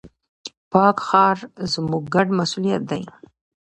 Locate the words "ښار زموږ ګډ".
1.07-2.27